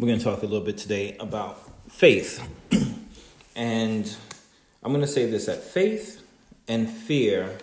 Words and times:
We're 0.00 0.06
going 0.06 0.20
to 0.20 0.24
talk 0.24 0.44
a 0.44 0.46
little 0.46 0.64
bit 0.64 0.78
today 0.78 1.16
about 1.18 1.58
faith. 1.90 2.40
and 3.56 4.16
I'm 4.80 4.92
going 4.92 5.00
to 5.00 5.08
say 5.08 5.28
this 5.28 5.46
that 5.46 5.60
faith 5.60 6.22
and 6.68 6.88
fear 6.88 7.58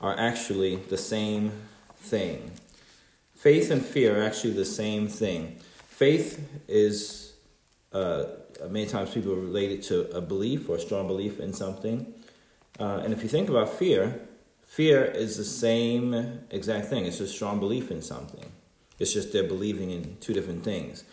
are 0.00 0.18
actually 0.18 0.76
the 0.76 0.96
same 0.96 1.52
thing. 1.98 2.52
Faith 3.34 3.70
and 3.70 3.84
fear 3.84 4.18
are 4.18 4.24
actually 4.24 4.54
the 4.54 4.64
same 4.64 5.08
thing. 5.08 5.58
Faith 5.86 6.48
is, 6.68 7.34
uh, 7.92 8.28
many 8.70 8.86
times 8.86 9.10
people 9.10 9.34
relate 9.34 9.70
it 9.70 9.82
to 9.82 10.10
a 10.16 10.22
belief 10.22 10.70
or 10.70 10.76
a 10.76 10.80
strong 10.80 11.06
belief 11.06 11.38
in 11.38 11.52
something. 11.52 12.14
Uh, 12.80 13.02
and 13.04 13.12
if 13.12 13.22
you 13.22 13.28
think 13.28 13.50
about 13.50 13.68
fear, 13.68 14.22
fear 14.62 15.04
is 15.04 15.36
the 15.36 15.44
same 15.44 16.40
exact 16.50 16.86
thing. 16.86 17.04
It's 17.04 17.20
a 17.20 17.28
strong 17.28 17.60
belief 17.60 17.90
in 17.90 18.00
something. 18.00 18.50
It's 18.98 19.12
just 19.12 19.34
they're 19.34 19.44
believing 19.44 19.90
in 19.90 20.16
two 20.20 20.32
different 20.32 20.64
things. 20.64 21.04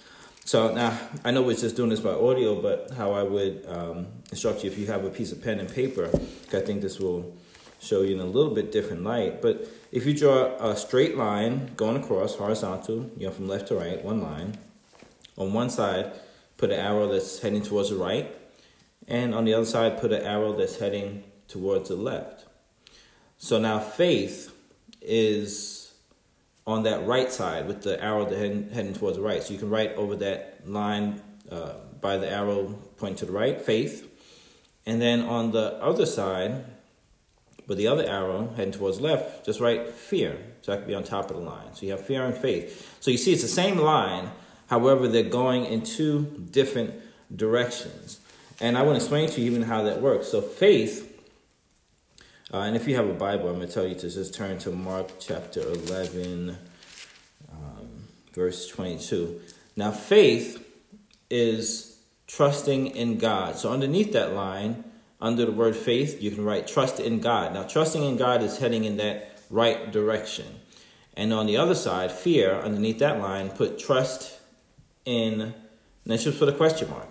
So 0.52 0.74
now 0.74 1.00
I 1.24 1.32
know 1.32 1.44
we're 1.44 1.56
just 1.56 1.78
doing 1.78 1.92
this 1.92 2.02
by 2.02 2.10
audio, 2.10 2.62
but 2.62 2.92
how 2.92 3.14
I 3.14 3.24
would 3.24 3.66
um, 3.70 4.08
instruct 4.32 4.66
you 4.66 4.70
if 4.70 4.78
you 4.78 4.86
have 4.88 5.06
a 5.06 5.10
piece 5.10 5.32
of 5.32 5.42
pen 5.42 5.62
and 5.62 5.74
paper, 5.74 6.10
I 6.52 6.60
think 6.60 6.82
this 6.82 7.00
will 7.00 7.38
show 7.80 8.02
you 8.02 8.16
in 8.16 8.20
a 8.20 8.26
little 8.26 8.54
bit 8.54 8.70
different 8.70 9.06
light. 9.06 9.42
But 9.42 9.66
if 9.94 10.06
you 10.06 10.14
draw 10.14 10.48
a 10.60 10.76
straight 10.76 11.16
line 11.16 11.72
going 11.78 12.04
across 12.04 12.36
horizontal, 12.36 13.10
you 13.16 13.28
know, 13.28 13.32
from 13.32 13.48
left 13.48 13.70
to 13.70 13.76
right, 13.76 14.04
one 14.04 14.22
line. 14.22 14.58
On 15.38 15.54
one 15.54 15.70
side, 15.70 16.12
put 16.58 16.70
an 16.70 16.82
arrow 16.82 17.08
that's 17.08 17.40
heading 17.40 17.62
towards 17.62 17.90
the 17.90 17.96
right, 17.96 18.36
and 19.08 19.34
on 19.34 19.46
the 19.46 19.54
other 19.54 19.64
side, 19.64 20.02
put 20.02 20.12
an 20.12 20.22
arrow 20.22 20.52
that's 20.52 20.80
heading 20.80 21.24
towards 21.48 21.88
the 21.88 21.96
left. 21.96 22.44
So 23.38 23.58
now 23.58 23.80
faith 23.80 24.54
is 25.02 25.81
on 26.68 26.84
that 26.84 27.06
right 27.06 27.32
side 27.32 27.68
with 27.68 27.82
the 27.82 28.02
arrow 28.04 28.26
heading, 28.26 28.70
heading 28.70 28.94
towards 28.94 29.18
the 29.18 29.24
right. 29.24 29.42
So 29.42 29.54
you 29.54 29.60
can 29.60 29.70
write 29.70 29.96
over 29.96 30.16
that 30.18 30.70
line 30.70 31.22
uh, 31.52 31.74
by 32.00 32.18
the 32.18 32.30
arrow 32.30 32.80
pointing 32.98 33.18
to 33.18 33.26
the 33.26 33.32
right, 33.32 33.62
faith. 33.62 34.08
And 34.86 35.02
then 35.02 35.22
on 35.22 35.52
the 35.52 35.74
other 35.82 36.06
side, 36.06 36.66
with 37.68 37.78
the 37.78 37.88
other 37.88 38.08
arrow 38.08 38.54
heading 38.56 38.74
towards 38.74 39.00
left, 39.00 39.46
just 39.46 39.60
write 39.60 39.90
fear. 39.90 40.38
So 40.62 40.72
that 40.72 40.80
could 40.80 40.88
be 40.88 40.96
on 40.96 41.04
top 41.04 41.30
of 41.30 41.38
the 41.38 41.44
line. 41.44 41.74
So 41.74 41.86
you 41.86 41.92
have 41.92 42.06
fear 42.06 42.26
and 42.26 42.36
faith. 42.36 42.98
So 43.00 43.12
you 43.12 43.18
see 43.18 43.34
it's 43.34 43.42
the 43.42 43.48
same 43.48 43.78
line, 43.78 44.30
however, 44.68 45.08
they're 45.08 45.24
going 45.24 45.66
in 45.66 45.84
two 45.84 46.48
different 46.52 46.94
directions. 47.36 48.20
And 48.60 48.78
I 48.78 48.84
want 48.84 48.98
to 48.98 49.04
explain 49.04 49.30
to 49.30 49.42
you 49.42 49.48
even 49.48 49.64
how 49.64 49.84
that 49.84 50.02
works. 50.02 50.28
So 50.28 50.42
faith 50.42 51.11
uh, 52.54 52.58
and 52.58 52.76
if 52.76 52.88
you 52.88 52.96
have 52.96 53.08
a 53.08 53.14
Bible, 53.14 53.50
I'm 53.50 53.56
going 53.56 53.68
to 53.68 53.74
tell 53.74 53.88
you 53.88 53.96
to 53.96 54.10
just 54.10 54.34
turn 54.34 54.58
to 54.60 54.72
Mark 54.72 55.10
chapter 55.20 55.62
11, 55.62 56.58
um, 57.52 57.90
verse 58.34 58.68
22. 58.68 59.40
Now, 59.78 59.92
faith 59.92 60.66
is 61.30 61.98
trusting 62.28 62.88
in 62.88 63.18
God. 63.18 63.56
So, 63.56 63.72
underneath 63.72 64.12
that 64.14 64.34
line, 64.34 64.84
under 65.22 65.46
the 65.46 65.52
word 65.52 65.76
faith, 65.76 66.22
you 66.22 66.32
can 66.32 66.44
write 66.44 66.68
trust 66.68 67.00
in 67.00 67.22
God. 67.22 67.54
Now, 67.54 67.64
trusting 67.64 68.04
in 68.04 68.18
God 68.18 68.44
is 68.44 68.58
heading 68.58 68.84
in 68.84 68.98
that 68.98 69.40
right 69.50 69.92
direction. 69.92 70.46
And 71.16 71.32
on 71.32 71.46
the 71.46 71.58
other 71.58 71.76
side, 71.76 72.12
fear, 72.12 72.54
underneath 72.54 73.00
that 73.00 73.20
line, 73.20 73.50
put 73.50 73.80
trust 73.80 74.40
in, 75.06 75.54
let's 76.06 76.24
just 76.24 76.40
put 76.40 76.50
a 76.50 76.54
question 76.54 76.90
mark. 76.90 77.08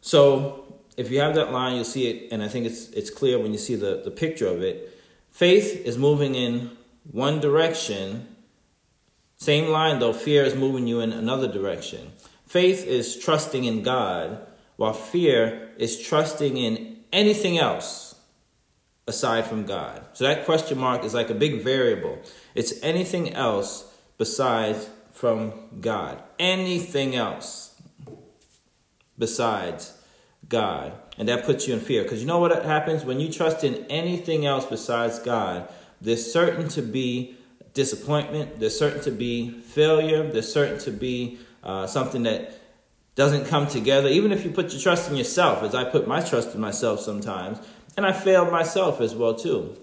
So, 0.00 0.69
if 1.00 1.10
you 1.10 1.18
have 1.20 1.34
that 1.34 1.50
line, 1.50 1.76
you'll 1.76 1.84
see 1.84 2.08
it, 2.08 2.30
and 2.30 2.42
I 2.42 2.48
think 2.48 2.66
it's 2.66 2.90
it's 2.90 3.08
clear 3.08 3.38
when 3.38 3.52
you 3.52 3.58
see 3.58 3.74
the, 3.74 4.02
the 4.04 4.10
picture 4.10 4.46
of 4.46 4.62
it. 4.62 4.76
Faith 5.30 5.86
is 5.86 5.96
moving 5.96 6.34
in 6.34 6.76
one 7.10 7.40
direction. 7.40 8.36
Same 9.38 9.70
line 9.70 9.98
though, 9.98 10.12
fear 10.12 10.44
is 10.44 10.54
moving 10.54 10.86
you 10.86 11.00
in 11.00 11.12
another 11.12 11.48
direction. 11.50 12.12
Faith 12.46 12.86
is 12.86 13.16
trusting 13.16 13.64
in 13.64 13.82
God, 13.82 14.46
while 14.76 14.92
fear 14.92 15.70
is 15.78 15.98
trusting 15.98 16.58
in 16.58 16.98
anything 17.12 17.56
else 17.56 18.14
aside 19.06 19.46
from 19.46 19.64
God. 19.64 20.04
So 20.12 20.24
that 20.24 20.44
question 20.44 20.76
mark 20.78 21.02
is 21.04 21.14
like 21.14 21.30
a 21.30 21.34
big 21.34 21.62
variable. 21.62 22.18
It's 22.54 22.74
anything 22.82 23.32
else 23.32 23.90
besides 24.18 24.90
from 25.12 25.54
God. 25.80 26.22
Anything 26.38 27.16
else 27.16 27.80
besides 29.18 29.94
God. 30.50 30.92
And 31.16 31.28
that 31.28 31.46
puts 31.46 31.66
you 31.66 31.72
in 31.72 31.80
fear. 31.80 32.02
Because 32.02 32.20
you 32.20 32.26
know 32.26 32.38
what 32.38 32.64
happens? 32.64 33.04
When 33.04 33.20
you 33.20 33.32
trust 33.32 33.64
in 33.64 33.86
anything 33.86 34.44
else 34.44 34.66
besides 34.66 35.18
God, 35.18 35.68
there's 36.02 36.30
certain 36.30 36.68
to 36.70 36.82
be 36.82 37.36
disappointment, 37.72 38.58
there's 38.60 38.78
certain 38.78 39.00
to 39.02 39.10
be 39.10 39.50
failure, 39.50 40.30
there's 40.30 40.52
certain 40.52 40.78
to 40.80 40.90
be 40.90 41.38
uh, 41.62 41.86
something 41.86 42.24
that 42.24 42.52
doesn't 43.14 43.46
come 43.46 43.66
together. 43.66 44.08
Even 44.08 44.32
if 44.32 44.44
you 44.44 44.50
put 44.50 44.72
your 44.72 44.80
trust 44.80 45.10
in 45.10 45.16
yourself, 45.16 45.62
as 45.62 45.74
I 45.74 45.84
put 45.84 46.08
my 46.08 46.20
trust 46.20 46.54
in 46.54 46.60
myself 46.60 47.00
sometimes, 47.00 47.58
and 47.96 48.04
I 48.04 48.12
failed 48.12 48.50
myself 48.50 49.00
as 49.00 49.14
well 49.14 49.34
too. 49.34 49.76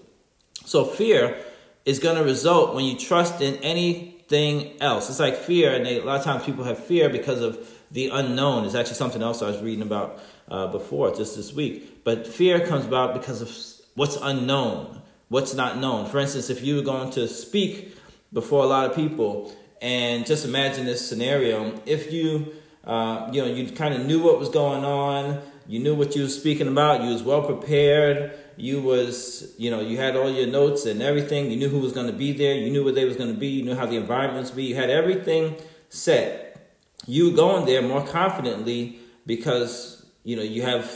So 0.64 0.84
fear 0.84 1.38
is 1.84 1.98
going 1.98 2.16
to 2.16 2.24
result 2.24 2.74
when 2.74 2.84
you 2.84 2.98
trust 2.98 3.40
in 3.40 3.56
anything 3.56 4.80
else. 4.82 5.08
It's 5.08 5.20
like 5.20 5.36
fear, 5.36 5.74
and 5.74 5.86
they, 5.86 6.00
a 6.00 6.04
lot 6.04 6.18
of 6.18 6.24
times 6.24 6.44
people 6.44 6.64
have 6.64 6.78
fear 6.84 7.08
because 7.08 7.40
of 7.40 7.58
the 7.90 8.08
unknown. 8.08 8.64
It's 8.64 8.74
actually 8.74 8.96
something 8.96 9.22
else 9.22 9.40
I 9.40 9.46
was 9.46 9.62
reading 9.62 9.82
about 9.82 10.20
uh, 10.50 10.66
before, 10.68 11.14
just 11.14 11.36
this 11.36 11.52
week. 11.52 12.04
But 12.04 12.26
fear 12.26 12.66
comes 12.66 12.84
about 12.84 13.14
because 13.14 13.42
of 13.42 13.50
what's 13.94 14.16
unknown, 14.20 15.02
what's 15.28 15.54
not 15.54 15.78
known. 15.78 16.06
For 16.06 16.18
instance, 16.18 16.50
if 16.50 16.62
you 16.62 16.76
were 16.76 16.82
going 16.82 17.10
to 17.12 17.28
speak 17.28 17.96
before 18.32 18.62
a 18.62 18.66
lot 18.66 18.88
of 18.88 18.96
people, 18.96 19.54
and 19.80 20.26
just 20.26 20.44
imagine 20.44 20.86
this 20.86 21.06
scenario: 21.06 21.80
if 21.86 22.12
you, 22.12 22.54
uh, 22.84 23.28
you 23.32 23.42
know, 23.42 23.48
you 23.48 23.70
kind 23.72 23.94
of 23.94 24.04
knew 24.06 24.22
what 24.22 24.38
was 24.38 24.48
going 24.48 24.84
on, 24.84 25.40
you 25.68 25.78
knew 25.78 25.94
what 25.94 26.16
you 26.16 26.22
were 26.22 26.28
speaking 26.28 26.66
about, 26.66 27.02
you 27.02 27.10
was 27.10 27.22
well 27.22 27.42
prepared, 27.42 28.32
you 28.56 28.80
was, 28.80 29.54
you 29.58 29.70
know, 29.70 29.80
you 29.80 29.98
had 29.98 30.16
all 30.16 30.30
your 30.30 30.46
notes 30.46 30.86
and 30.86 31.02
everything, 31.02 31.50
you 31.50 31.58
knew 31.58 31.68
who 31.68 31.78
was 31.78 31.92
going 31.92 32.06
to 32.06 32.12
be 32.12 32.32
there, 32.32 32.54
you 32.54 32.70
knew 32.70 32.82
where 32.82 32.92
they 32.92 33.04
was 33.04 33.16
going 33.16 33.32
to 33.32 33.38
be, 33.38 33.48
you 33.48 33.64
knew 33.64 33.74
how 33.74 33.84
the 33.84 33.96
environment 33.96 34.40
was 34.40 34.50
be, 34.50 34.64
you 34.64 34.74
had 34.74 34.88
everything 34.88 35.54
set. 35.90 36.74
You 37.06 37.32
going 37.32 37.66
there 37.66 37.82
more 37.82 38.04
confidently 38.04 38.98
because 39.26 39.97
you 40.28 40.36
know 40.36 40.42
you 40.42 40.60
have 40.60 40.86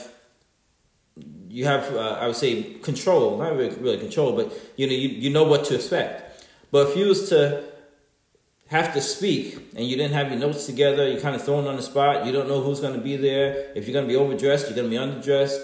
you 1.48 1.64
have 1.64 1.84
uh, 1.94 2.18
I 2.20 2.26
would 2.26 2.36
say 2.36 2.74
control, 2.88 3.38
not 3.38 3.56
really, 3.56 3.74
really 3.76 3.98
control, 3.98 4.36
but 4.36 4.52
you 4.76 4.86
know 4.86 4.92
you, 4.92 5.08
you 5.08 5.30
know 5.30 5.44
what 5.44 5.64
to 5.66 5.74
expect. 5.74 6.44
But 6.70 6.88
if 6.88 6.96
you 6.98 7.06
was 7.06 7.30
to 7.30 7.64
have 8.68 8.92
to 8.92 9.00
speak 9.00 9.56
and 9.76 9.86
you 9.86 9.96
didn't 9.96 10.12
have 10.12 10.30
your 10.30 10.38
notes 10.38 10.66
together, 10.66 11.08
you're 11.08 11.20
kind 11.20 11.34
of 11.34 11.42
thrown 11.42 11.66
on 11.66 11.76
the 11.76 11.82
spot. 11.82 12.26
You 12.26 12.32
don't 12.32 12.48
know 12.48 12.60
who's 12.60 12.80
going 12.80 12.94
to 12.94 13.00
be 13.00 13.16
there. 13.16 13.72
If 13.74 13.86
you're 13.86 13.94
going 13.94 14.06
to 14.06 14.12
be 14.14 14.16
overdressed, 14.16 14.66
you're 14.66 14.76
going 14.76 14.90
to 14.90 14.96
be 14.96 15.02
underdressed. 15.06 15.60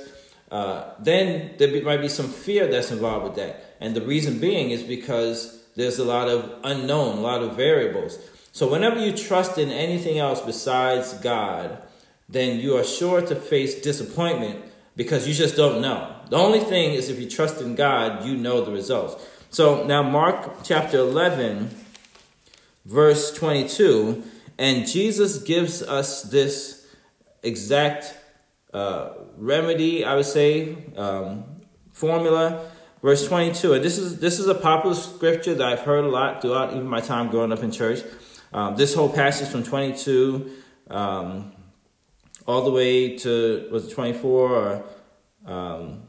Uh, 0.50 0.94
then 0.98 1.54
there 1.58 1.68
be, 1.68 1.82
might 1.82 2.00
be 2.00 2.08
some 2.08 2.28
fear 2.28 2.68
that's 2.68 2.90
involved 2.90 3.24
with 3.24 3.34
that. 3.36 3.76
And 3.80 3.94
the 3.94 4.02
reason 4.02 4.38
being 4.38 4.70
is 4.70 4.82
because 4.82 5.62
there's 5.76 5.98
a 5.98 6.04
lot 6.04 6.28
of 6.28 6.54
unknown, 6.64 7.18
a 7.18 7.20
lot 7.20 7.42
of 7.42 7.54
variables. 7.54 8.18
So 8.52 8.70
whenever 8.70 8.98
you 8.98 9.12
trust 9.12 9.58
in 9.58 9.70
anything 9.70 10.18
else 10.18 10.40
besides 10.40 11.12
God, 11.14 11.82
then 12.28 12.61
you 12.61 12.77
are 12.77 12.84
sure 12.84 13.21
to 13.22 13.34
face 13.34 13.81
disappointment 13.81 14.65
because 14.97 15.27
you 15.27 15.34
just 15.34 15.56
don't 15.56 15.81
know. 15.81 16.15
The 16.28 16.37
only 16.37 16.61
thing 16.61 16.93
is 16.93 17.09
if 17.09 17.19
you 17.19 17.28
trust 17.28 17.61
in 17.61 17.75
God, 17.75 18.25
you 18.25 18.37
know 18.37 18.62
the 18.62 18.71
results. 18.71 19.25
So 19.50 19.87
now, 19.87 20.03
Mark 20.03 20.59
chapter 20.62 20.99
11, 20.99 21.71
verse 22.84 23.33
22, 23.33 24.22
and 24.59 24.87
Jesus 24.87 25.39
gives 25.39 25.83
us 25.83 26.25
this 26.25 26.87
exact 27.43 28.15
uh, 28.75 29.10
remedy, 29.37 30.05
I 30.05 30.16
would 30.16 30.27
say, 30.27 30.77
um, 30.97 31.45
formula. 31.93 32.71
Verse 33.00 33.28
22, 33.28 33.75
and 33.75 33.84
this 33.84 33.97
is 33.97 34.19
this 34.19 34.41
is 34.41 34.49
a 34.49 34.56
popular 34.56 34.97
scripture 34.97 35.55
that 35.55 35.65
I've 35.65 35.83
heard 35.83 36.05
a 36.05 36.09
lot 36.09 36.43
throughout 36.43 36.72
even 36.72 36.89
my 36.89 37.00
time 37.00 37.31
growing 37.31 37.53
up 37.53 37.62
in 37.62 37.71
church. 37.71 38.00
Um, 38.53 38.75
this 38.75 38.93
whole 38.93 39.09
passage 39.09 39.47
from 39.49 39.62
22 39.62 40.51
um, 40.91 41.53
all 42.48 42.62
the 42.62 42.71
way 42.71 43.16
to 43.18 43.68
was 43.71 43.86
it 43.86 43.95
24 43.95 44.50
or 44.50 44.84
um, 45.45 46.03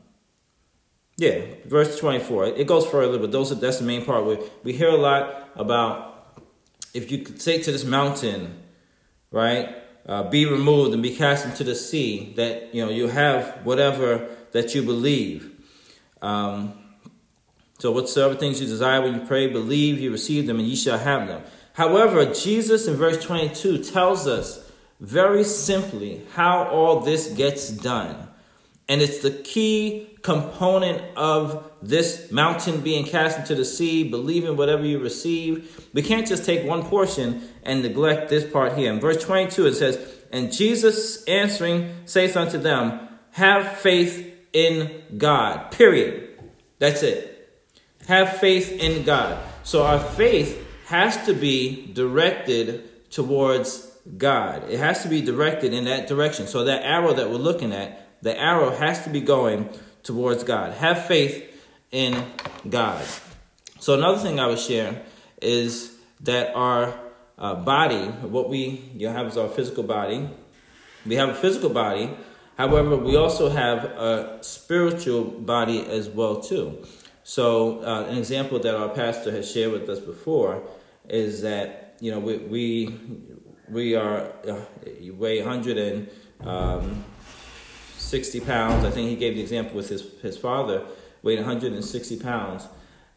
yeah 1.18 1.42
verse 1.66 2.00
24 2.00 2.46
it 2.46 2.66
goes 2.66 2.88
further 2.88 3.20
but 3.20 3.32
those 3.32 3.52
are 3.52 3.56
that's 3.56 3.80
the 3.80 3.84
main 3.84 4.04
part. 4.06 4.26
Where 4.26 4.40
we 4.64 4.72
hear 4.72 4.88
a 4.88 4.98
lot 4.98 5.50
about 5.56 6.42
if 6.94 7.12
you 7.12 7.20
could 7.20 7.42
say 7.42 7.62
to 7.62 7.72
this 7.72 7.84
mountain 7.84 8.64
right 9.32 9.76
uh, 10.08 10.24
be 10.24 10.46
removed 10.46 10.94
and 10.94 11.04
be 11.04 11.14
cast 11.14 11.46
into 11.46 11.66
the 11.66 11.76
sea 11.76 12.34
that 12.38 12.74
you 12.74 12.84
know 12.84 12.90
you 12.90 13.10
have 13.10 13.60
whatever 13.66 14.28
that 14.54 14.74
you 14.74 14.82
believe. 14.82 15.52
Um, 16.22 16.74
so 17.78 17.92
whatsoever 17.92 18.34
things 18.34 18.60
you 18.60 18.66
desire 18.66 19.02
when 19.02 19.14
you 19.14 19.26
pray 19.28 19.48
believe 19.48 20.00
you 20.00 20.12
receive 20.12 20.48
them 20.48 20.58
and 20.58 20.68
ye 20.68 20.78
shall 20.78 20.98
have 20.98 21.28
them. 21.28 21.44
However 21.74 22.34
jesus 22.34 22.88
in 22.88 22.96
verse 22.96 23.22
22 23.24 23.84
tells 23.84 24.26
us 24.26 24.69
very 25.00 25.44
simply 25.44 26.22
how 26.34 26.66
all 26.66 27.00
this 27.00 27.28
gets 27.30 27.70
done. 27.70 28.28
And 28.88 29.02
it's 29.02 29.20
the 29.20 29.32
key 29.32 30.18
component 30.24 31.02
of 31.16 31.72
this 31.82 32.32
mountain 32.32 32.82
being 32.82 33.06
cast 33.06 33.38
into 33.38 33.56
the 33.56 33.64
sea, 33.64 34.04
believing 34.04 34.58
whatever 34.58 34.84
you 34.84 35.00
receive. 35.00 35.88
We 35.94 36.02
can't 36.02 36.28
just 36.28 36.44
take 36.44 36.68
one 36.68 36.84
portion 36.84 37.48
and 37.64 37.82
neglect 37.84 38.30
this 38.30 38.52
part 38.52 38.78
here. 38.78 38.92
In 38.92 39.00
verse 39.00 39.24
22, 39.24 39.68
it 39.68 39.76
says, 39.76 40.14
And 40.32 40.52
Jesus 40.52 41.24
answering 41.26 41.94
saith 42.06 42.36
unto 42.36 42.58
them, 42.58 43.08
Have 43.32 43.78
faith 43.78 44.36
in 44.54 45.04
God. 45.18 45.72
Period. 45.72 46.40
That's 46.80 47.04
it. 47.04 47.36
Have 48.08 48.38
faith 48.38 48.72
in 48.72 49.04
God. 49.04 49.38
So 49.64 49.84
our 49.84 50.00
faith 50.00 50.66
has 50.88 51.24
to 51.28 51.34
be 51.34 51.94
directed 51.94 53.12
towards 53.12 53.89
God. 54.18 54.70
It 54.70 54.80
has 54.80 55.04
to 55.04 55.10
be 55.10 55.22
directed 55.22 55.74
in 55.74 55.86
that 55.86 56.08
direction. 56.08 56.48
So 56.48 56.64
that 56.66 56.84
arrow 56.84 57.14
that 57.14 57.30
we're 57.30 57.38
looking 57.38 57.74
at, 57.74 58.22
the 58.22 58.38
arrow 58.38 58.72
has 58.72 59.04
to 59.04 59.10
be 59.10 59.22
going 59.22 59.70
towards 60.04 60.44
God. 60.44 60.74
Have 60.74 61.06
faith 61.06 61.46
in 61.92 62.26
God. 62.70 63.06
So 63.80 63.94
another 63.94 64.20
thing 64.20 64.40
I 64.40 64.48
would 64.48 64.60
share 64.60 65.02
is 65.42 65.96
that 66.22 66.54
our 66.56 66.94
uh, 67.38 67.56
body, 67.56 68.06
what 68.06 68.50
we 68.50 68.84
you 68.96 69.08
have 69.08 69.28
is 69.28 69.38
our 69.38 69.48
physical 69.48 69.84
body. 69.84 70.30
We 71.06 71.16
have 71.16 71.30
a 71.30 71.34
physical 71.36 71.70
body. 71.70 72.12
However, 72.58 72.98
we 72.98 73.16
also 73.16 73.50
have 73.50 73.86
a 73.86 74.40
spiritual 74.42 75.24
body 75.24 75.86
as 75.86 76.10
well 76.10 76.42
too. 76.42 76.86
So 77.24 77.82
uh, 77.84 78.08
an 78.10 78.18
example 78.18 78.60
that 78.60 78.76
our 78.76 78.90
pastor 78.90 79.32
has 79.32 79.50
shared 79.50 79.72
with 79.72 79.88
us 79.88 80.00
before 80.00 80.64
is 81.08 81.42
that 81.44 81.96
you 82.02 82.12
know 82.12 82.20
we 82.20 82.38
we, 82.38 83.00
we 83.72 83.96
are 83.96 84.32
uh, 84.48 84.60
weigh 85.14 85.40
160 85.40 88.40
um, 88.40 88.46
pounds. 88.46 88.86
I 88.86 88.92
think 88.92 89.10
he 89.10 89.16
gave 89.16 89.34
the 89.36 89.42
example 89.42 89.76
with 89.76 89.90
his 89.90 90.04
his 90.22 90.38
father 90.38 90.86
weighed 91.22 91.40
160 91.40 92.20
pounds, 92.20 92.64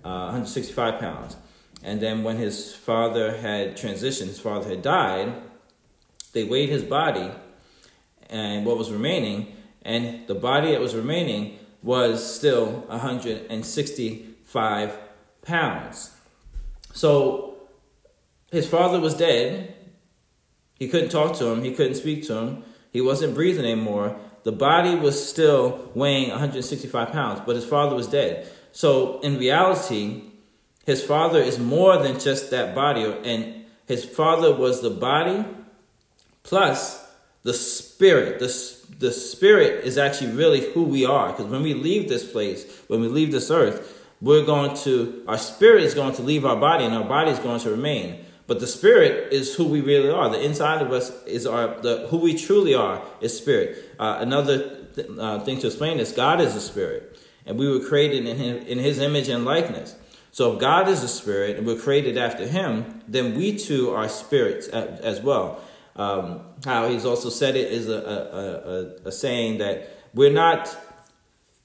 uh, 0.04 0.32
165 0.32 0.98
pounds, 0.98 1.36
and 1.82 2.00
then 2.00 2.24
when 2.24 2.36
his 2.36 2.74
father 2.74 3.36
had 3.36 3.76
transitioned, 3.76 4.26
his 4.26 4.40
father 4.40 4.68
had 4.68 4.82
died. 4.82 5.32
They 6.32 6.42
weighed 6.44 6.70
his 6.70 6.82
body 6.82 7.30
and 8.32 8.64
what 8.64 8.78
was 8.78 8.90
remaining, 8.90 9.54
and 9.82 10.26
the 10.26 10.34
body 10.34 10.72
that 10.72 10.80
was 10.80 10.94
remaining 10.94 11.58
was 11.82 12.34
still 12.34 12.84
165 12.88 14.98
pounds. 15.42 16.10
So 16.94 17.58
his 18.50 18.66
father 18.68 18.98
was 19.00 19.14
dead. 19.14 19.74
He 20.82 20.88
couldn't 20.88 21.10
talk 21.10 21.36
to 21.36 21.46
him, 21.46 21.62
he 21.62 21.72
couldn't 21.72 21.94
speak 21.94 22.26
to 22.26 22.34
him, 22.34 22.64
he 22.92 23.00
wasn't 23.00 23.36
breathing 23.36 23.64
anymore. 23.64 24.16
The 24.42 24.50
body 24.50 24.96
was 24.96 25.14
still 25.28 25.92
weighing 25.94 26.30
165 26.30 27.12
pounds, 27.12 27.40
but 27.46 27.54
his 27.54 27.64
father 27.64 27.94
was 27.94 28.08
dead. 28.08 28.50
So 28.72 29.20
in 29.20 29.38
reality, 29.38 30.24
his 30.84 31.00
father 31.00 31.38
is 31.38 31.60
more 31.60 31.98
than 31.98 32.18
just 32.18 32.50
that 32.50 32.74
body, 32.74 33.04
and 33.04 33.64
his 33.86 34.04
father 34.04 34.52
was 34.52 34.82
the 34.82 34.90
body 34.90 35.44
plus 36.42 37.08
the 37.44 37.54
spirit. 37.54 38.40
The, 38.40 38.76
the 38.98 39.12
spirit 39.12 39.84
is 39.84 39.98
actually 39.98 40.32
really 40.32 40.72
who 40.72 40.82
we 40.82 41.06
are, 41.06 41.28
because 41.28 41.46
when 41.46 41.62
we 41.62 41.74
leave 41.74 42.08
this 42.08 42.28
place, 42.28 42.66
when 42.88 43.00
we 43.00 43.06
leave 43.06 43.30
this 43.30 43.52
earth, 43.52 44.04
we're 44.20 44.44
going 44.44 44.76
to, 44.78 45.22
our 45.28 45.38
spirit 45.38 45.84
is 45.84 45.94
going 45.94 46.16
to 46.16 46.22
leave 46.22 46.44
our 46.44 46.56
body, 46.56 46.84
and 46.84 46.92
our 46.92 47.04
body 47.04 47.30
is 47.30 47.38
going 47.38 47.60
to 47.60 47.70
remain. 47.70 48.24
But 48.46 48.60
the 48.60 48.66
spirit 48.66 49.32
is 49.32 49.54
who 49.54 49.64
we 49.64 49.80
really 49.80 50.10
are. 50.10 50.28
The 50.28 50.42
inside 50.42 50.82
of 50.82 50.92
us 50.92 51.10
is 51.24 51.46
our 51.46 51.80
the 51.80 52.08
who 52.08 52.18
we 52.18 52.34
truly 52.34 52.74
are 52.74 53.02
is 53.20 53.36
spirit. 53.36 53.78
Uh, 53.98 54.18
another 54.20 54.86
th- 54.94 55.08
uh, 55.18 55.40
thing 55.40 55.58
to 55.60 55.68
explain 55.68 56.00
is 56.00 56.12
God 56.12 56.40
is 56.40 56.54
a 56.56 56.60
spirit, 56.60 57.18
and 57.46 57.58
we 57.58 57.68
were 57.68 57.84
created 57.84 58.26
in 58.26 58.36
him, 58.36 58.56
in 58.66 58.78
His 58.78 58.98
image 58.98 59.28
and 59.28 59.44
likeness. 59.44 59.94
So 60.32 60.54
if 60.54 60.60
God 60.60 60.88
is 60.88 61.02
a 61.02 61.08
spirit 61.08 61.58
and 61.58 61.66
we're 61.66 61.78
created 61.78 62.16
after 62.16 62.46
Him, 62.46 63.02
then 63.06 63.36
we 63.36 63.56
too 63.58 63.90
are 63.90 64.08
spirits 64.08 64.66
as 64.68 65.20
well. 65.20 65.60
Um, 65.94 66.40
how 66.64 66.88
He's 66.88 67.04
also 67.04 67.28
said 67.28 67.54
it 67.54 67.70
is 67.70 67.88
a, 67.88 67.92
a, 67.92 69.06
a, 69.06 69.08
a 69.08 69.12
saying 69.12 69.58
that 69.58 69.90
we're 70.14 70.32
not 70.32 70.74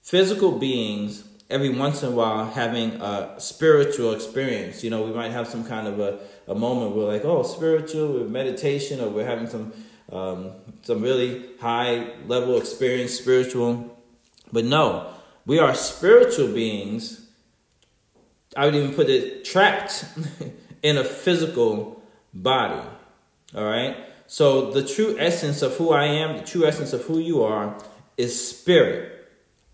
physical 0.02 0.60
beings 0.60 1.24
every 1.50 1.70
once 1.70 2.04
in 2.04 2.10
a 2.10 2.12
while 2.12 2.46
having 2.46 3.02
a 3.02 3.36
spiritual 3.40 4.14
experience. 4.14 4.84
You 4.84 4.90
know, 4.90 5.04
we 5.04 5.12
might 5.12 5.32
have 5.32 5.48
some 5.48 5.64
kind 5.64 5.88
of 5.88 6.00
a, 6.00 6.20
a 6.48 6.56
moment 6.56 6.96
where 6.96 7.06
like, 7.06 7.26
oh, 7.26 7.44
spiritual, 7.44 8.30
meditation, 8.30 9.00
or 9.00 9.10
we're 9.10 9.26
having 9.26 9.48
some 9.48 9.74
um, 10.12 10.52
some 10.84 11.02
really 11.02 11.46
high 11.60 12.14
level 12.28 12.58
experience, 12.58 13.14
spiritual. 13.14 13.98
But 14.54 14.64
no, 14.64 15.14
we 15.46 15.60
are 15.60 15.76
spiritual 15.76 16.54
beings. 16.54 17.30
I 18.56 18.66
would 18.66 18.76
even 18.76 18.94
put 18.94 19.10
it 19.10 19.44
trapped 19.44 20.06
in 20.82 20.98
a 20.98 21.04
physical 21.04 22.02
body. 22.34 22.88
All 23.56 23.66
right. 23.66 23.98
So 24.28 24.72
the 24.72 24.86
true 24.86 25.18
essence 25.20 25.62
of 25.62 25.76
who 25.76 25.92
I 25.92 26.06
am, 26.06 26.38
the 26.38 26.44
true 26.44 26.66
essence 26.66 26.94
of 26.94 27.04
who 27.04 27.20
you 27.20 27.44
are, 27.44 27.78
is 28.18 28.50
spirit. 28.50 29.17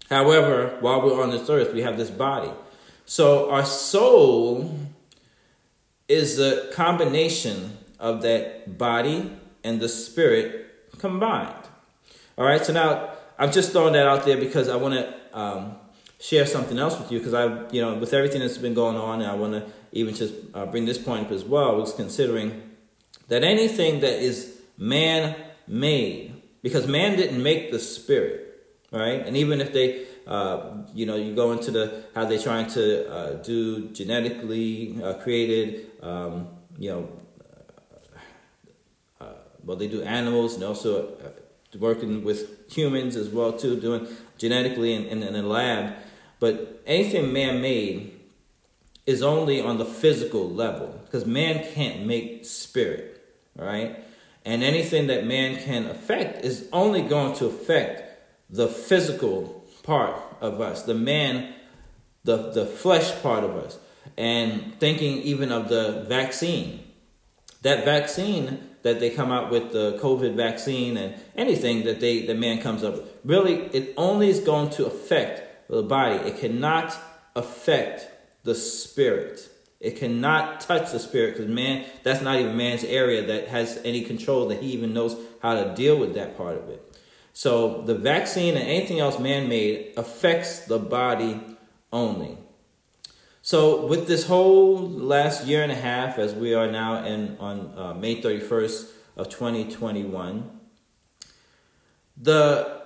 However, 0.10 0.78
while 0.80 1.02
we're 1.02 1.22
on 1.22 1.32
this 1.32 1.50
earth, 1.50 1.74
we 1.74 1.82
have 1.82 1.98
this 1.98 2.10
body. 2.10 2.52
So 3.06 3.50
our 3.50 3.66
soul 3.66 4.78
is 6.08 6.38
the 6.38 6.70
combination 6.74 7.78
of 8.00 8.22
that 8.22 8.78
body 8.78 9.32
and 9.64 9.80
the 9.80 9.90
spirit 9.90 10.92
combined. 11.00 11.68
All 12.38 12.46
right, 12.46 12.64
so 12.66 12.74
now 12.74 13.12
I'm 13.38 13.52
just 13.52 13.72
throwing 13.72 13.94
that 13.94 14.08
out 14.08 14.26
there 14.26 14.38
because 14.38 14.70
I 14.70 14.76
want 14.76 14.96
to 14.96 15.38
um, 15.38 15.76
share 16.20 16.46
something 16.46 16.78
else 16.78 16.98
with 17.00 17.12
you 17.12 17.20
because 17.20 17.34
I, 17.34 17.70
you 17.72 17.82
know, 17.82 17.96
with 17.96 18.14
everything 18.14 18.42
that's 18.42 18.58
been 18.58 18.74
going 18.74 18.98
on, 18.98 19.22
and 19.22 19.30
I 19.30 19.36
want 19.36 19.54
to 19.54 19.66
even 19.92 20.14
just 20.16 20.34
uh, 20.54 20.66
bring 20.66 20.86
this 20.86 20.98
point 20.98 21.28
up 21.28 21.32
as 21.32 21.44
well, 21.44 21.76
was 21.76 21.94
considering 21.94 22.72
that 23.28 23.44
anything 23.44 24.00
that 24.02 24.22
is 24.22 24.62
man 24.78 25.36
made, 25.68 26.42
because 26.62 26.88
man 26.88 27.18
didn't 27.18 27.42
make 27.42 27.72
the 27.72 27.80
spirit, 27.80 28.53
right? 28.94 29.26
And 29.26 29.36
even 29.36 29.60
if 29.60 29.74
they, 29.74 30.06
uh, 30.28 30.78
you 30.94 31.06
know, 31.06 31.16
you 31.16 31.36
go 31.36 31.52
into 31.52 31.72
the 31.72 32.04
how 32.16 32.26
they're 32.26 32.40
trying 32.40 32.68
to 32.68 33.12
uh, 33.12 33.34
do 33.44 33.90
genetically 33.90 35.02
uh, 35.04 35.16
created, 35.16 35.92
um, 36.02 36.48
you 36.78 36.90
know, 36.90 37.10
uh, 39.20 39.26
well, 39.64 39.76
they 39.76 39.88
do 39.88 40.04
animals 40.04 40.56
and 40.56 40.64
also 40.64 41.16
uh, 41.16 41.30
working 41.80 42.24
with 42.24 42.72
humans 42.72 43.16
as 43.16 43.30
well 43.30 43.52
too, 43.52 43.80
doing 43.80 44.08
genetically 44.38 44.94
in, 44.94 45.06
in, 45.06 45.24
in 45.24 45.36
a 45.36 45.42
lab. 45.42 45.96
But 46.40 46.84
anything 46.86 47.34
man-made 47.34 48.20
is 49.06 49.24
only 49.24 49.60
on 49.60 49.80
the 49.80 49.86
physical 49.86 50.50
level 50.50 51.00
because 51.06 51.26
man 51.26 51.66
can't 51.74 52.06
make 52.06 52.46
spirit, 52.46 53.26
right? 53.56 54.04
And 54.46 54.62
anything 54.62 55.08
that 55.08 55.26
man 55.26 55.62
can 55.64 55.88
affect 55.88 56.44
is 56.46 56.68
only 56.72 57.02
going 57.02 57.34
to 57.38 57.46
affect 57.46 58.13
the 58.54 58.68
physical 58.68 59.66
part 59.82 60.16
of 60.40 60.62
us, 60.62 60.84
the 60.84 60.94
man, 60.94 61.54
the, 62.24 62.52
the 62.52 62.66
flesh 62.68 63.20
part 63.22 63.44
of 63.44 63.58
us. 63.58 63.80
And 64.16 64.80
thinking 64.80 65.18
even 65.24 65.52
of 65.52 65.70
the 65.70 66.06
vaccine. 66.08 66.84
That 67.64 67.84
vaccine 67.84 68.70
that 68.84 69.00
they 69.00 69.10
come 69.10 69.32
out 69.32 69.50
with, 69.50 69.72
the 69.72 69.98
COVID 70.00 70.36
vaccine 70.36 70.98
and 70.98 71.16
anything 71.36 71.84
that 71.86 72.00
they 72.00 72.26
the 72.28 72.36
man 72.36 72.62
comes 72.62 72.84
up 72.84 72.96
with, 72.96 73.10
really 73.24 73.56
it 73.74 73.94
only 73.98 74.30
is 74.30 74.40
going 74.40 74.70
to 74.72 74.86
affect 74.86 75.70
the 75.70 75.82
body. 75.82 76.16
It 76.16 76.38
cannot 76.38 76.96
affect 77.36 78.08
the 78.44 78.54
spirit. 78.54 79.50
It 79.80 79.96
cannot 79.96 80.62
touch 80.62 80.92
the 80.92 81.00
spirit 81.00 81.38
because 81.38 81.50
man, 81.50 81.86
that's 82.04 82.22
not 82.22 82.40
even 82.40 82.56
man's 82.56 82.84
area 82.84 83.26
that 83.26 83.48
has 83.48 83.82
any 83.84 84.02
control 84.02 84.48
that 84.50 84.62
he 84.62 84.74
even 84.74 84.94
knows 84.94 85.18
how 85.42 85.56
to 85.56 85.74
deal 85.74 85.98
with 85.98 86.14
that 86.14 86.38
part 86.38 86.58
of 86.58 86.70
it. 86.70 86.94
So 87.34 87.82
the 87.82 87.96
vaccine 87.96 88.56
and 88.56 88.68
anything 88.68 89.00
else 89.00 89.20
man 89.20 89.50
made 89.50 89.94
affects 89.98 90.60
the 90.60 90.78
body 90.78 91.42
only. 91.92 92.38
So 93.42 93.88
with 93.88 94.08
this 94.08 94.28
whole 94.28 94.88
last 94.88 95.46
year 95.46 95.64
and 95.64 95.72
a 95.72 95.76
half, 95.76 96.20
as 96.20 96.34
we 96.36 96.54
are 96.54 96.72
now 96.72 97.04
in 97.04 97.36
on 97.40 97.74
uh, 97.76 97.94
May 97.96 98.22
31st 98.22 98.90
of 99.18 99.30
2021, 99.30 100.60
the 102.16 102.84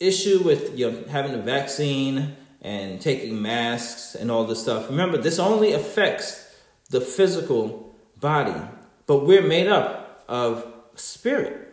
issue 0.00 0.42
with 0.42 0.76
you 0.76 0.90
know, 0.90 1.04
having 1.08 1.34
a 1.34 1.38
vaccine 1.38 2.36
and 2.60 3.00
taking 3.00 3.40
masks 3.40 4.14
and 4.14 4.30
all 4.30 4.44
this 4.44 4.62
stuff. 4.62 4.90
Remember, 4.90 5.16
this 5.16 5.38
only 5.38 5.72
affects 5.72 6.54
the 6.90 7.00
physical 7.00 7.94
body, 8.18 8.60
but 9.06 9.24
we're 9.24 9.46
made 9.46 9.68
up 9.68 10.24
of 10.28 10.66
spirit 10.96 11.69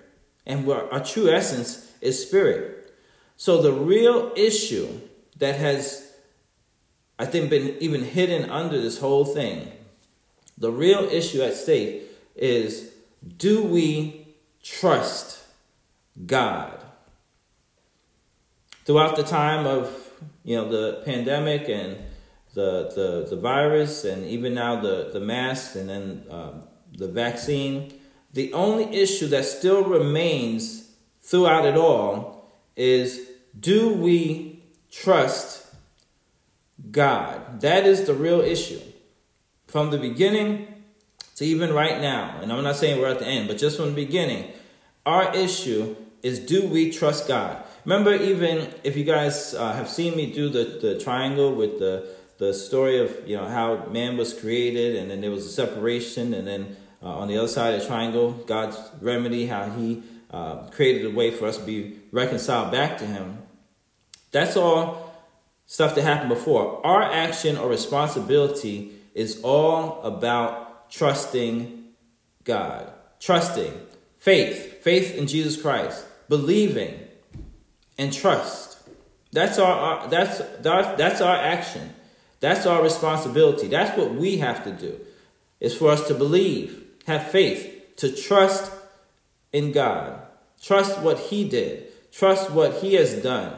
and 0.48 0.68
our 0.68 1.04
true 1.04 1.30
essence 1.30 1.92
is 2.02 2.20
spirit. 2.20 2.92
So 3.36 3.62
the 3.62 3.72
real 3.72 4.32
issue 4.36 5.00
that 5.38 5.56
has, 5.56 6.12
I 7.20 7.26
think, 7.26 7.52
been 7.52 7.78
even 7.80 8.04
hidden 8.04 8.50
under 8.50 8.82
this 8.82 8.98
whole 8.98 9.26
thing, 9.26 9.72
the 10.58 10.72
real 10.72 11.04
issue 11.04 11.44
at 11.44 11.54
stake 11.54 12.04
is 12.36 12.92
do 13.38 13.64
we 13.64 14.28
trust 14.64 15.44
God? 16.26 16.78
throughout 18.88 19.18
the 19.18 19.24
time 19.24 19.68
of 19.68 20.10
you 20.46 20.56
know 20.56 20.70
the 20.70 21.02
pandemic 21.04 21.68
and 21.68 21.98
the 22.54 22.90
the, 22.96 23.28
the 23.30 23.36
virus 23.36 24.06
and 24.06 24.26
even 24.26 24.54
now 24.54 24.80
the 24.80 25.10
the 25.12 25.20
mask 25.20 25.76
and 25.76 25.90
then 25.90 26.24
um, 26.32 26.64
the 26.94 27.08
vaccine, 27.08 27.94
the 28.38 28.54
only 28.54 28.86
issue 28.96 29.26
that 29.30 29.46
still 29.46 29.84
remains 29.84 30.92
throughout 31.22 31.66
it 31.66 31.76
all 31.76 32.48
is 32.76 33.32
do 33.60 33.92
we 33.92 34.62
trust 34.92 35.66
God? 36.92 37.62
That 37.62 37.88
is 37.88 38.06
the 38.06 38.14
real 38.14 38.42
issue. 38.42 38.80
From 39.66 39.90
the 39.90 39.98
beginning 39.98 40.68
to 41.38 41.46
even 41.46 41.74
right 41.74 42.00
now, 42.00 42.40
and 42.40 42.54
I'm 42.54 42.64
not 42.64 42.76
saying 42.76 43.02
we're 43.02 43.10
at 43.10 43.18
the 43.18 43.26
end, 43.26 43.48
but 43.48 43.58
just 43.58 43.76
from 43.76 43.88
the 43.88 44.06
beginning, 44.06 44.52
our 45.04 45.36
issue 45.36 45.96
is 46.22 46.40
do 46.40 46.68
we 46.68 46.92
trust 46.92 47.28
God? 47.28 47.64
Remember, 47.86 48.14
even 48.14 48.72
if 48.84 48.96
you 48.96 49.04
guys 49.04 49.56
uh, 49.56 49.74
have 49.74 49.90
seen 49.90 50.16
me 50.16 50.32
do 50.32 50.48
the, 50.50 50.78
the 50.80 51.00
triangle 51.00 51.56
with 51.56 51.80
the 51.80 52.08
the 52.38 52.54
story 52.54 53.00
of 53.00 53.28
you 53.28 53.36
know 53.36 53.48
how 53.48 53.88
man 53.88 54.16
was 54.16 54.32
created, 54.40 54.96
and 54.96 55.10
then 55.10 55.22
there 55.22 55.32
was 55.32 55.48
a 55.48 55.50
separation, 55.50 56.36
and 56.36 56.48
then 56.48 56.78
uh, 57.08 57.20
on 57.20 57.30
the 57.30 57.38
other 57.38 57.48
side 57.48 57.74
of 57.74 57.80
the 57.80 57.88
triangle, 57.88 58.32
God's 58.32 58.78
remedy, 59.00 59.46
how 59.46 59.70
He 59.70 60.04
uh, 60.30 60.68
created 60.72 61.06
a 61.06 61.16
way 61.16 61.32
for 61.32 61.46
us 61.46 61.58
to 61.58 61.64
be 61.64 61.98
reconciled 62.12 62.70
back 62.70 62.98
to 62.98 63.06
Him. 63.06 63.38
That's 64.32 64.58
all 64.58 65.16
stuff 65.66 65.96
that 65.96 66.02
happened 66.02 66.30
before. 66.30 66.86
Our 66.86 67.02
action 67.02 67.58
or 67.58 67.70
responsibility 67.70 68.92
is 69.16 69.40
all 69.42 70.02
about 70.04 70.92
trusting 70.92 71.86
God, 72.44 72.92
trusting 73.22 73.74
faith, 74.18 74.84
faith 74.84 75.16
in 75.16 75.28
Jesus 75.28 75.62
Christ, 75.62 76.06
believing 76.28 77.00
and 77.98 78.12
trust. 78.12 78.80
That's 79.32 79.58
our, 79.60 79.72
our 79.72 80.08
that's 80.10 80.40
that's 80.62 81.22
our 81.22 81.36
action. 81.38 81.94
That's 82.42 82.66
our 82.66 82.84
responsibility. 82.84 83.68
That's 83.68 83.98
what 83.98 84.14
we 84.14 84.38
have 84.38 84.66
to 84.66 84.72
do. 84.72 85.00
Is 85.62 85.74
for 85.74 85.90
us 85.90 86.06
to 86.10 86.14
believe, 86.14 86.87
have 87.08 87.32
faith, 87.32 87.96
to 87.98 88.16
trust 88.16 88.72
in 89.52 89.72
God. 89.72 90.22
Trust 90.62 91.00
what 91.00 91.18
he 91.18 91.48
did. 91.48 91.88
Trust 92.12 92.52
what 92.52 92.76
he 92.76 92.94
has 92.94 93.16
done. 93.16 93.54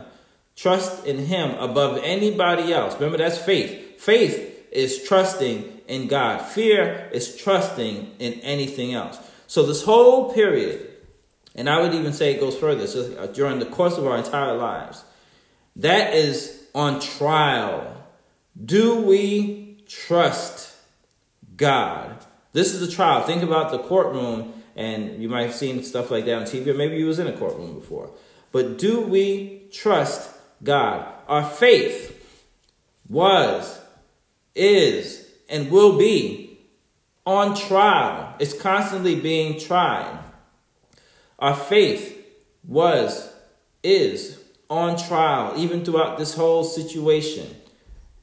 Trust 0.55 1.05
in 1.05 1.25
him 1.25 1.51
above 1.57 1.99
anybody 2.03 2.71
else. 2.71 2.93
Remember 2.95 3.17
that's 3.17 3.37
faith. 3.37 3.99
Faith 3.99 4.67
is 4.71 5.03
trusting 5.03 5.81
in 5.87 6.07
God. 6.07 6.41
Fear 6.41 7.09
is 7.11 7.35
trusting 7.35 8.11
in 8.19 8.33
anything 8.41 8.93
else. 8.93 9.17
So 9.47 9.65
this 9.65 9.83
whole 9.83 10.33
period 10.33 10.89
and 11.55 11.69
I 11.69 11.81
would 11.81 11.93
even 11.93 12.13
say 12.13 12.33
it 12.33 12.39
goes 12.39 12.57
further. 12.57 12.87
So 12.87 13.13
uh, 13.17 13.27
during 13.27 13.59
the 13.59 13.65
course 13.65 13.97
of 13.97 14.07
our 14.07 14.17
entire 14.17 14.55
lives, 14.55 15.03
that 15.75 16.13
is 16.13 16.67
on 16.73 16.99
trial. 16.99 17.97
Do 18.63 19.01
we 19.01 19.83
trust 19.87 20.75
God? 21.57 22.18
This 22.51 22.73
is 22.73 22.81
a 22.81 22.91
trial. 22.91 23.21
Think 23.23 23.43
about 23.43 23.71
the 23.71 23.79
courtroom, 23.79 24.53
and 24.75 25.21
you 25.21 25.29
might 25.29 25.43
have 25.43 25.55
seen 25.55 25.83
stuff 25.83 26.09
like 26.09 26.25
that 26.25 26.35
on 26.35 26.43
TV, 26.43 26.67
or 26.67 26.73
maybe 26.73 26.97
you 26.97 27.05
was 27.05 27.19
in 27.19 27.27
a 27.27 27.37
courtroom 27.37 27.75
before. 27.75 28.09
But 28.51 28.77
do 28.77 29.01
we 29.01 29.67
trust 29.71 30.35
God? 30.63 31.07
Our 31.27 31.45
faith 31.47 32.15
was, 33.07 33.79
is, 34.55 35.27
and 35.49 35.69
will 35.69 35.97
be 35.97 36.59
on 37.25 37.55
trial. 37.55 38.35
It's 38.39 38.59
constantly 38.59 39.19
being 39.19 39.59
tried. 39.59 40.19
Our 41.37 41.55
faith 41.55 42.17
was, 42.67 43.31
is 43.83 44.39
on 44.69 44.97
trial, 44.97 45.53
even 45.57 45.85
throughout 45.85 46.17
this 46.17 46.33
whole 46.33 46.63
situation. 46.63 47.55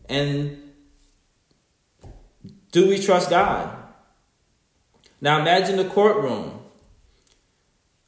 And 0.08 0.62
do 2.72 2.88
we 2.88 2.98
trust 2.98 3.30
God? 3.30 3.85
Now 5.20 5.40
imagine 5.40 5.76
the 5.76 5.88
courtroom. 5.88 6.60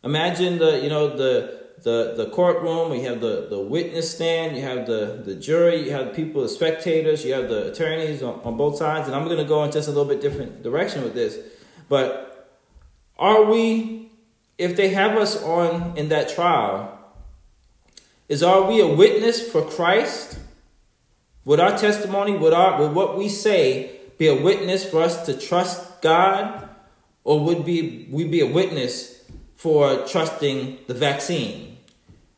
Imagine 0.05 0.59
the, 0.59 0.81
you 0.83 0.89
know, 0.89 1.17
the 1.17 1.59
the, 1.83 2.15
the 2.17 2.27
courtroom, 2.31 2.93
you 2.93 3.05
have 3.05 3.21
the, 3.21 3.47
the 3.49 3.59
witness 3.61 4.13
stand, 4.13 4.57
you 4.57 4.63
have 4.63 4.89
the, 4.89 5.23
the 5.25 5.37
jury, 5.37 5.85
you 5.85 5.93
have 5.93 6.13
people, 6.13 6.43
the 6.43 6.49
spectators, 6.49 7.25
you 7.25 7.33
have 7.33 7.49
the 7.49 7.71
attorneys 7.71 8.21
on, 8.21 8.41
on 8.43 8.57
both 8.57 8.77
sides. 8.77 9.07
And 9.07 9.15
I'm 9.15 9.27
going 9.27 9.39
to 9.39 9.45
go 9.45 9.63
in 9.63 9.71
just 9.71 9.87
a 9.87 9.93
little 9.93 10.05
bit 10.05 10.21
different 10.21 10.65
direction 10.65 11.05
with 11.05 11.15
this. 11.15 11.39
But 11.89 12.59
are 13.17 13.45
we 13.45 14.11
if 14.59 14.77
they 14.77 14.89
have 14.91 15.17
us 15.17 15.41
on 15.43 15.97
in 15.97 16.09
that 16.09 16.29
trial, 16.29 16.99
is 18.29 18.43
are 18.43 18.69
we 18.69 18.81
a 18.81 18.87
witness 18.87 19.41
for 19.41 19.63
Christ? 19.63 20.39
Would 21.45 21.61
our 21.61 21.79
testimony, 21.79 22.37
would 22.37 22.53
our 22.53 22.81
would 22.81 22.93
what 22.93 23.17
we 23.17 23.29
say 23.29 24.01
be 24.19 24.27
a 24.27 24.35
witness 24.35 24.85
for 24.85 25.01
us 25.01 25.25
to 25.27 25.39
trust 25.39 26.03
God? 26.03 26.68
Or 27.29 27.39
would 27.41 27.67
be 27.67 28.09
we 28.11 28.25
be 28.25 28.41
a 28.41 28.47
witness 28.47 29.23
for 29.55 30.07
trusting 30.07 30.79
the 30.87 30.95
vaccine? 30.95 31.77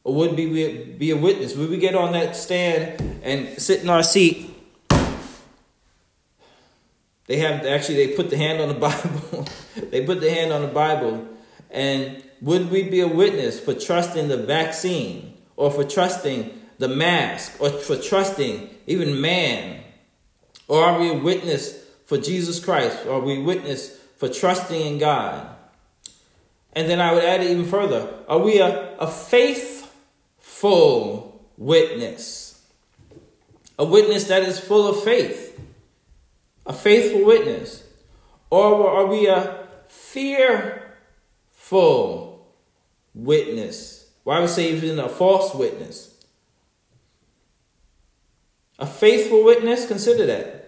Or 0.03 0.17
would 0.17 0.35
be 0.35 0.49
we 0.49 0.83
be 0.99 1.13
a 1.13 1.17
witness? 1.17 1.55
Would 1.55 1.71
we 1.71 1.79
get 1.79 1.95
on 1.95 2.13
that 2.15 2.35
stand 2.35 3.21
and 3.23 3.57
sit 3.63 3.83
in 3.83 3.89
our 3.89 4.03
seat? 4.03 4.53
They 7.29 7.37
have 7.37 7.65
actually 7.65 8.05
they 8.05 8.17
put 8.17 8.31
the 8.31 8.37
hand 8.37 8.61
on 8.61 8.67
the 8.67 8.75
Bible. 8.89 9.47
they 9.93 10.05
put 10.05 10.21
the 10.21 10.29
hand 10.29 10.53
on 10.53 10.63
the 10.63 10.67
Bible 10.83 11.25
and 11.71 12.25
would 12.41 12.69
we 12.69 12.83
be 12.83 12.99
a 12.99 13.07
witness 13.07 13.61
for 13.61 13.75
trusting 13.75 14.27
the 14.27 14.39
vaccine 14.39 15.35
or 15.55 15.71
for 15.71 15.85
trusting 15.85 16.51
the 16.79 16.89
mask 16.89 17.61
or 17.61 17.71
for 17.71 17.95
trusting 17.95 18.69
even 18.89 19.21
man? 19.21 19.85
Or 20.67 20.83
are 20.83 20.99
we 20.99 21.11
a 21.11 21.15
witness 21.15 21.81
for 22.07 22.19
Jesus 22.19 22.59
Christ? 22.59 23.07
Or 23.07 23.21
are 23.21 23.21
we 23.21 23.39
witness 23.39 24.00
for 24.21 24.29
trusting 24.29 24.81
in 24.81 24.99
God? 24.99 25.57
And 26.75 26.89
then 26.89 27.01
I 27.01 27.13
would 27.13 27.25
add 27.25 27.41
it 27.41 27.51
even 27.51 27.65
further. 27.65 28.15
Are 28.29 28.39
we 28.39 28.61
a, 28.61 28.97
a 28.99 29.09
faithful 29.09 29.91
witness? 31.57 32.63
A 33.79 33.85
witness 33.85 34.29
that 34.29 34.43
is 34.43 34.61
full 34.61 34.87
of 34.87 35.03
faith. 35.03 35.59
A 36.67 36.73
faithful 36.75 37.25
witness. 37.25 37.83
Or 38.51 38.89
are 38.89 39.07
we 39.07 39.27
a 39.27 39.67
fear 39.89 40.97
full 41.51 42.47
witness. 43.15 44.11
Why 44.25 44.41
would 44.41 44.51
say 44.51 44.73
even 44.73 44.99
a 44.99 45.09
false 45.09 45.55
witness? 45.55 46.15
A 48.79 48.87
faithful 48.87 49.45
witness, 49.45 49.87
consider 49.87 50.27
that. 50.27 50.60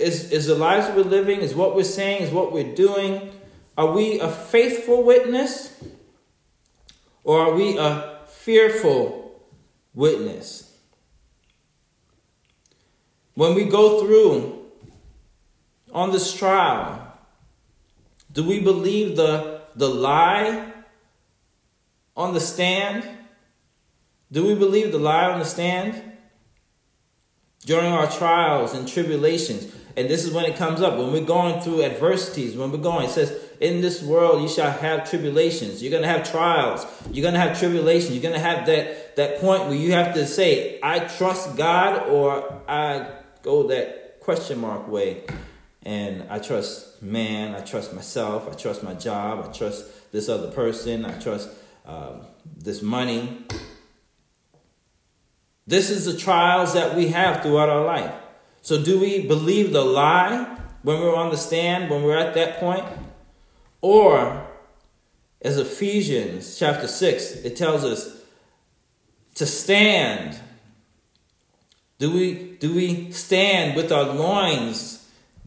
Is, 0.00 0.30
is 0.32 0.46
the 0.46 0.54
lives 0.54 0.88
we're 0.96 1.04
living, 1.04 1.40
is 1.40 1.54
what 1.54 1.76
we're 1.76 1.84
saying, 1.84 2.22
is 2.22 2.30
what 2.30 2.52
we're 2.52 2.74
doing, 2.74 3.32
are 3.76 3.92
we 3.92 4.18
a 4.18 4.28
faithful 4.28 5.02
witness? 5.02 5.82
Or 7.22 7.40
are 7.40 7.54
we 7.54 7.76
a 7.76 8.20
fearful 8.26 9.42
witness? 9.94 10.76
When 13.34 13.54
we 13.54 13.64
go 13.64 14.04
through 14.04 14.66
on 15.92 16.12
this 16.12 16.32
trial, 16.32 17.16
do 18.32 18.44
we 18.44 18.60
believe 18.60 19.16
the 19.16 19.60
the 19.74 19.88
lie 19.88 20.72
on 22.16 22.34
the 22.34 22.40
stand? 22.40 23.08
Do 24.32 24.46
we 24.46 24.54
believe 24.54 24.92
the 24.92 24.98
lie 24.98 25.30
on 25.30 25.38
the 25.38 25.44
stand? 25.44 26.02
During 27.64 27.92
our 27.92 28.10
trials 28.10 28.74
and 28.74 28.88
tribulations, 28.88 29.72
and 30.00 30.08
this 30.08 30.24
is 30.24 30.32
when 30.32 30.46
it 30.46 30.56
comes 30.56 30.80
up 30.80 30.96
when 30.96 31.12
we're 31.12 31.26
going 31.26 31.60
through 31.60 31.82
adversities, 31.82 32.56
when 32.56 32.72
we're 32.72 32.78
going, 32.78 33.04
it 33.04 33.10
says, 33.10 33.38
In 33.60 33.82
this 33.82 34.02
world 34.02 34.40
you 34.40 34.48
shall 34.48 34.70
have 34.70 35.08
tribulations. 35.08 35.82
You're 35.82 36.00
to 36.00 36.08
have 36.08 36.30
trials. 36.30 36.86
You're 37.12 37.30
to 37.30 37.38
have 37.38 37.58
tribulations. 37.58 38.12
You're 38.16 38.32
to 38.32 38.38
have 38.38 38.64
that, 38.64 39.16
that 39.16 39.40
point 39.40 39.64
where 39.64 39.74
you 39.74 39.92
have 39.92 40.14
to 40.14 40.26
say, 40.26 40.80
I 40.82 41.00
trust 41.00 41.54
God, 41.58 42.08
or 42.08 42.62
I 42.66 43.08
go 43.42 43.68
that 43.68 44.20
question 44.20 44.58
mark 44.58 44.88
way. 44.88 45.24
And 45.82 46.24
I 46.30 46.38
trust 46.38 47.02
man, 47.02 47.54
I 47.54 47.60
trust 47.60 47.92
myself, 47.92 48.48
I 48.50 48.54
trust 48.54 48.82
my 48.82 48.94
job, 48.94 49.46
I 49.46 49.52
trust 49.52 50.12
this 50.12 50.30
other 50.30 50.50
person, 50.50 51.04
I 51.04 51.18
trust 51.20 51.50
um, 51.84 52.22
this 52.56 52.80
money. 52.80 53.44
This 55.66 55.90
is 55.90 56.06
the 56.06 56.16
trials 56.16 56.72
that 56.72 56.96
we 56.96 57.08
have 57.08 57.42
throughout 57.42 57.68
our 57.68 57.84
life. 57.84 58.14
So, 58.62 58.82
do 58.82 59.00
we 59.00 59.26
believe 59.26 59.72
the 59.72 59.84
lie 59.84 60.58
when 60.82 61.00
we're 61.00 61.16
on 61.16 61.30
the 61.30 61.36
stand, 61.36 61.90
when 61.90 62.02
we're 62.02 62.18
at 62.18 62.34
that 62.34 62.58
point? 62.60 62.84
Or, 63.80 64.46
as 65.42 65.58
Ephesians 65.58 66.58
chapter 66.58 66.86
6, 66.86 67.32
it 67.44 67.56
tells 67.56 67.84
us 67.84 68.22
to 69.36 69.46
stand. 69.46 70.38
Do 71.98 72.12
we, 72.12 72.56
do 72.60 72.74
we 72.74 73.10
stand 73.12 73.76
with 73.76 73.92
our 73.92 74.04
loins 74.04 75.00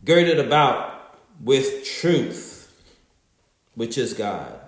girded 0.04 0.40
about 0.40 1.18
with 1.42 1.86
truth, 1.86 2.74
which 3.76 3.98
is 3.98 4.14
God. 4.14 4.60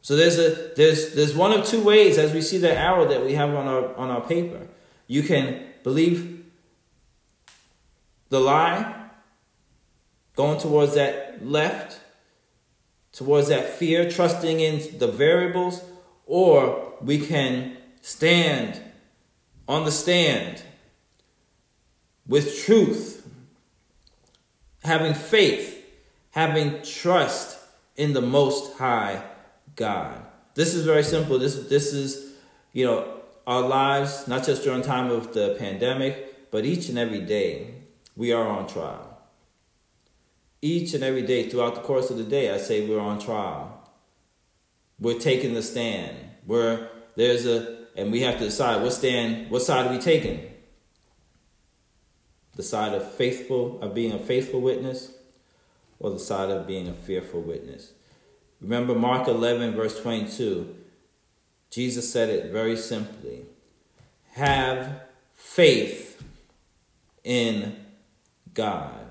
So 0.00 0.16
there's 0.16 0.38
a 0.38 0.72
there's 0.74 1.14
there's 1.14 1.34
one 1.34 1.52
of 1.52 1.64
two 1.64 1.82
ways 1.82 2.18
as 2.18 2.32
we 2.32 2.42
see 2.42 2.58
the 2.58 2.76
arrow 2.76 3.06
that 3.06 3.24
we 3.24 3.34
have 3.34 3.54
on 3.54 3.68
our 3.68 3.94
on 3.94 4.10
our 4.10 4.20
paper. 4.20 4.66
You 5.06 5.22
can 5.22 5.64
believe 5.84 6.41
the 8.32 8.40
lie 8.40 9.10
going 10.34 10.58
towards 10.58 10.94
that 10.94 11.46
left 11.46 12.00
towards 13.12 13.48
that 13.48 13.68
fear, 13.68 14.10
trusting 14.10 14.58
in 14.58 14.98
the 14.98 15.06
variables, 15.06 15.82
or 16.24 16.94
we 17.02 17.18
can 17.18 17.76
stand 18.00 18.80
on 19.68 19.84
the 19.84 19.90
stand 19.90 20.62
with 22.26 22.64
truth, 22.64 23.28
having 24.82 25.12
faith, 25.12 25.84
having 26.30 26.82
trust 26.82 27.58
in 27.96 28.14
the 28.14 28.22
Most 28.22 28.78
High 28.78 29.22
God. 29.76 30.24
This 30.54 30.72
is 30.72 30.86
very 30.86 31.02
simple. 31.02 31.38
This 31.38 31.54
this 31.68 31.92
is, 31.92 32.32
you 32.72 32.86
know, 32.86 33.20
our 33.46 33.60
lives, 33.60 34.26
not 34.26 34.46
just 34.46 34.64
during 34.64 34.80
time 34.80 35.10
of 35.10 35.34
the 35.34 35.54
pandemic, 35.58 36.50
but 36.50 36.64
each 36.64 36.88
and 36.88 36.96
every 36.96 37.20
day 37.20 37.81
we 38.16 38.32
are 38.32 38.46
on 38.46 38.66
trial. 38.66 39.18
Each 40.60 40.94
and 40.94 41.02
every 41.02 41.22
day 41.22 41.48
throughout 41.48 41.74
the 41.74 41.80
course 41.80 42.10
of 42.10 42.18
the 42.18 42.24
day, 42.24 42.52
I 42.52 42.58
say 42.58 42.86
we're 42.86 43.00
on 43.00 43.18
trial. 43.18 43.90
We're 45.00 45.18
taking 45.18 45.54
the 45.54 45.62
stand. 45.62 46.16
We're 46.46 46.88
there's 47.16 47.46
a 47.46 47.82
and 47.96 48.10
we 48.10 48.22
have 48.22 48.38
to 48.38 48.44
decide 48.44 48.82
what 48.82 48.92
stand, 48.92 49.50
what 49.50 49.62
side 49.62 49.86
are 49.86 49.92
we 49.92 49.98
taking? 49.98 50.48
The 52.56 52.62
side 52.62 52.94
of 52.94 53.12
faithful 53.12 53.80
of 53.82 53.94
being 53.94 54.12
a 54.12 54.18
faithful 54.18 54.60
witness, 54.60 55.12
or 55.98 56.10
the 56.10 56.18
side 56.18 56.50
of 56.50 56.66
being 56.66 56.88
a 56.88 56.94
fearful 56.94 57.40
witness. 57.40 57.92
Remember 58.60 58.94
Mark 58.94 59.28
11, 59.28 59.74
verse 59.74 60.00
22. 60.00 60.76
Jesus 61.70 62.12
said 62.12 62.28
it 62.28 62.52
very 62.52 62.76
simply 62.76 63.46
Have 64.32 65.02
faith 65.34 66.22
in 67.24 67.76
God. 68.54 69.01